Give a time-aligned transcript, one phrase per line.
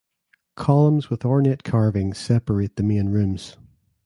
[0.55, 3.55] Columns with ornate carvings separate the main rooms.